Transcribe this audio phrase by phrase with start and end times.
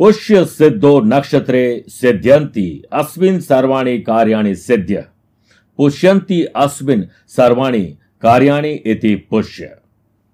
[0.00, 5.04] पुष्य सिद्धो नक्षत्रे सिद्ध्यंती अस्मिन सर्वाणी कार्याणि सिद्ध्य।
[5.78, 7.82] पुष्यंती अस्मिन सर्वाणी
[8.22, 9.70] कार्याणि इति पुष्य।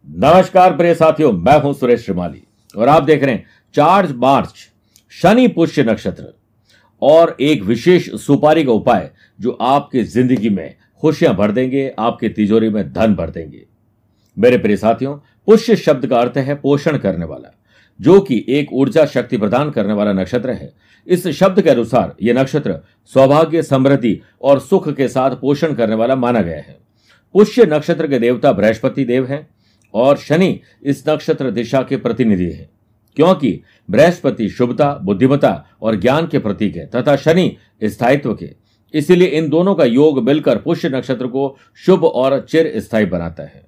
[0.06, 2.42] नमस्कार प्रिय साथियों, मैं हूँ सुरेश श्रीमाली,
[2.74, 4.54] और आप देख रहे हैं चार मार्च,
[5.12, 6.32] शनि पुष्य नक्षत्र,
[7.02, 12.68] और एक विशेष सुपारी का उपाय जो आपकी ज़िंदगी में खुशियाँ भर देंगे, आपकी तिजोरी
[12.68, 13.66] में धन भर देंगे।
[14.36, 15.16] मेरे प्रिय साथियों,
[15.48, 17.54] पुष्य शब्द का अर्थ है पोषण करने वाला।
[18.00, 20.72] जो कि एक ऊर्जा शक्ति प्रदान करने वाला नक्षत्र है।
[21.06, 22.78] इस शब्द के अनुसार यह नक्षत्र
[23.12, 26.78] सौभाग्य, समृद्धि और सुख के साथ पोषण करने वाला माना गया है।
[27.34, 29.46] पुष्य नक्षत्र के देवता बृहस्पति देव हैं
[29.94, 32.68] और शनि इस नक्षत्र दिशा के प्रतिनिधि है,
[33.16, 38.50] क्योंकि बृहस्पति शुभता, बुद्धिमता और ज्ञान के प्रतीक है तथा शनि स्थायित्व के।
[38.94, 41.56] इसीलिए इन दोनों का योग मिलकर पुष्य नक्षत्र को
[41.86, 43.64] शुभ और चिर स्थायी बनाता है।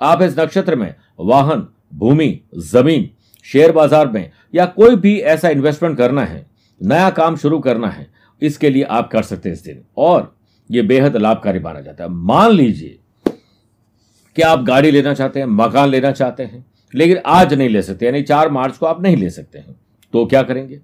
[0.00, 3.08] आप इस नक्षत्र में वाहन, भूमि, ज़मीन
[3.46, 6.44] शेयर बाज़ार में या कोई भी ऐसा इन्वेस्टमेंट करना है,
[6.80, 8.06] नया काम शुरू करना है,
[8.42, 10.34] इसके लिए आप कर सकते हैं इस दिन। और
[10.70, 12.98] यह बेहद लाभकारी माना जाता है। मान लीजिए
[14.36, 16.64] कि आप गाड़ी लेना चाहते हैं, मकान लेना चाहते हैं,
[16.94, 19.76] लेकिन आज नहीं ले सकते, यानी चार मार्च को आप नहीं ले सकते हैं
[20.14, 20.80] तो क्या करेंगे?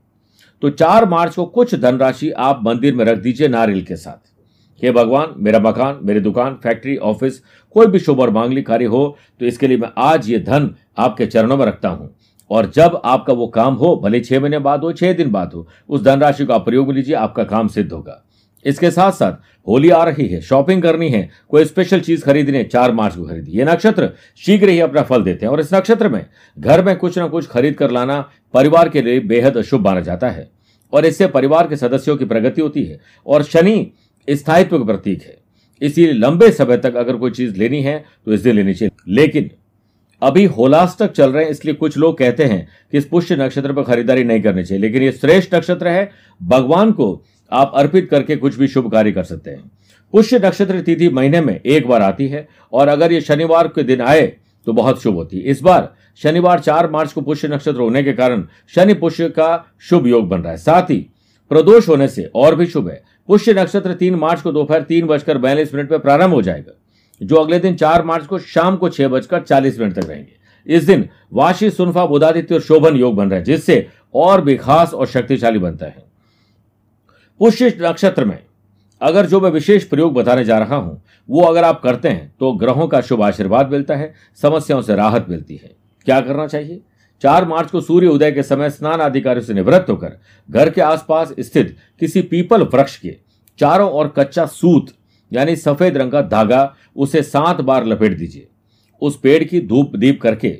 [0.62, 4.28] तो चार मार्च को कुछ धनराशि आप मंदिर में रख दीजिए नारियल के साथ।
[4.82, 7.40] हे भगवान, मेरा मकान, मेरी दुकान, फैक्ट्री, ऑफ़िस,
[7.76, 11.26] कोई भी शुभ और मांगलिक कार्य हो तो इसके लिए मैं आज ये धन आपके
[11.26, 12.14] चरणों में रखता हूँ।
[12.50, 15.68] और जब आपका वो काम हो, भले छह महीने बाद हो, छह दिन बाद हो,
[15.88, 18.24] उस धनराशि को आप प्रयोग लीजिए, आपका काम सिद्ध होगा।
[18.64, 19.32] इसके साथ साथ
[19.68, 23.24] होली आ रही है, शॉपिंग करनी है, कोई स्पेशल चीज़ खरीदनी है, चार मार्च को
[23.24, 26.26] खरीदी। ये नक्षत्र शीघ्र ही अपना फल देते हैं और इस नक्षत्र में
[26.58, 28.20] घर में कुछ ना कुछ खरीद कर लाना
[28.54, 30.50] परिवार के लिए बेहद शुभ माना जाता है।
[30.92, 33.92] और इससे परिवार के सदस्यों की प्रगति होती है और शनि
[34.28, 35.38] स्थायित्व का प्रतीक है।
[35.82, 39.50] इसीलिए लंबे समय तक अगर कोई चीज़ लेनी है तो इस दिन लेनी चाहिए। लेकिन
[40.22, 43.82] अभी होलास्तक चल रहे हैं, इसलिए कुछ लोग कहते हैं कि इस पुष्य नक्षत्र पर
[43.82, 46.10] खरीदारी नहीं करनी चाहिए, लेकिन ये श्रेष्ठ नक्षत्र है।
[46.40, 47.22] भगवान को
[47.52, 49.70] आप अर्पित करके कुछ भी शुभ कार्य कर सकते हैं।
[50.12, 54.00] पुष्य नक्षत्र तिथि महीने में एक बार आती है, और अगर ये शनिवार के दिन
[54.00, 54.26] आए
[54.66, 55.92] तो बहुत शुभ होती है। इस बार
[56.22, 58.44] शनिवार चार मार्च को पुष्य नक्षत्र होने के कारण
[58.74, 60.98] शनि पुष्य का शुभ योग बन रहा है। साथ ही
[61.50, 65.38] प्रदोष होने से और भी शुभ है। पुष्य नक्षत्र तीन मार्च को दोपहर तीन बजकर
[65.38, 66.72] बयालीस मिनट पर प्रारंभ हो जाएगा।
[67.20, 70.84] जो अगले दिन चार मार्च को शाम को छह बजकर चालीस मिनट तक रहेंगे। इस
[70.84, 75.06] दिन वाशी, सुनफा, बुधादित्य और शोभन योग बन रहा है, जिससे और भी खास और
[75.06, 76.04] शक्तिशाली बनता है।
[77.40, 78.38] पुष्य नक्षत्र में
[79.00, 82.52] अगर जो मैं विशेष प्रयोग बताने जा रहा हूँ, वो अगर आप करते हैं तो
[82.52, 85.74] ग्रहों का शुभ आशीर्वाद मिलता है, समस्याओं से राहत मिलती है।
[86.06, 86.80] क्या करना चाहिए?
[87.22, 90.80] चार मार्च को सूर्य उदय के समय स्नान आदि कार्यों से निवृत्त होकर घर के
[90.80, 93.16] आसपास स्थित किसी पीपल वृक्ष के
[93.58, 94.92] चारों ओर कच्चा सूत
[95.32, 98.46] यानी सफ़ेद रंग का धागा उसे सात बार लपेट दीजिए।
[99.02, 100.56] उस पेड़ की धूप दीप करके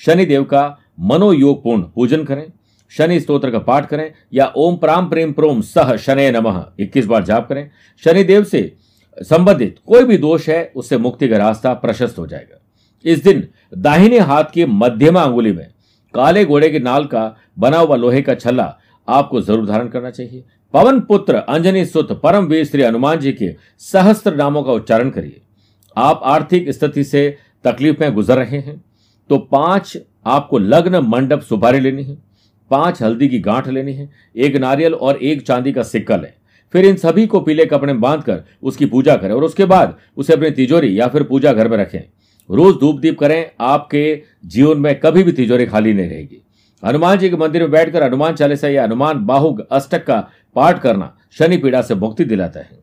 [0.00, 2.44] शनिदेव का मनोयोगपूर्ण पूजन करें,
[2.92, 7.24] शनि स्त्रोत्र का पाठ करें, या ओम प्राम प्रेम प्रोम सह शनि नमः इक्कीस बार
[7.24, 7.68] जाप करें।
[8.02, 8.72] शनिदेव से
[9.18, 12.58] संबंधित कोई भी दोष है, उससे मुक्ति का रास्ता प्रशस्त हो जाएगा।
[13.04, 15.66] इस दिन दाहिने हाथ की मध्यमा अंगुली में
[16.14, 17.24] काले घोड़े के नाल का
[17.58, 18.76] बना हुआ लोहे का छल्ला
[19.08, 23.54] आपको ज़रूर धारण करना चाहिए। पवन पुत्र अंजनी सुत परम वीर श्री हनुमान जी के
[23.82, 25.40] सहस्त्र नामों का उच्चारण करिए।
[25.96, 27.28] आप आर्थिक स्थिति से
[27.64, 28.82] तकलीफ़ में गुजर रहे हैं
[29.30, 29.96] तो पाँच
[30.26, 32.16] आपको लग्न मंडप सुपारी लेनी है,
[32.70, 36.32] पाँच हल्दी की गांठ लेनी है, एक नारियल और एक चांदी का सिक्का लें
[36.74, 40.50] फिर इन सभी को पीले कपड़े बांधकर उसकी पूजा करें और उसके बाद उसे अपनी
[40.52, 42.00] तिजोरी या फिर पूजा घर में रखें।
[42.50, 46.42] रोज धूप दीप करें, आपके जीवन में कभी भी तिजोरी खाली नहीं रहेगी।
[46.84, 51.16] हनुमान जी के मंदिर में बैठकर हनुमान चालीसा या हनुमान बाहुग अष्टक का पाठ करना
[51.32, 52.82] शनि पीड़ा से मुक्ति दिलाता है।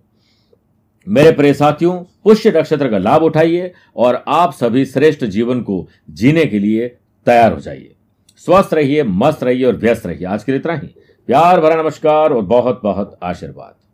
[1.07, 6.45] मेरे प्रिय साथियों, पुष्य नक्षत्र का लाभ उठाइए और आप सभी श्रेष्ठ जीवन को जीने
[6.45, 6.87] के लिए
[7.25, 7.95] तैयार हो जाइए।
[8.37, 10.87] स्वस्थ रहिए, मस्त रहिए और व्यस्त रहिए। आज के लिए इतना ही।
[11.27, 13.88] प्यार भरा नमस्कार और बहुत बहुत आशीर्वाद।